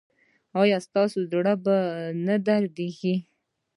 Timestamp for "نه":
2.25-2.35